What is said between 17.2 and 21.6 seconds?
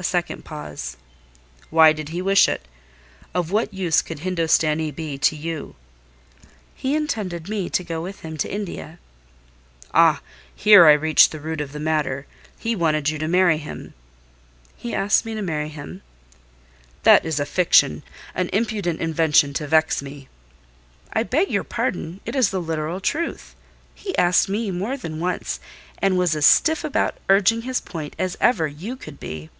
is a fiction—an impudent invention to vex me." "I beg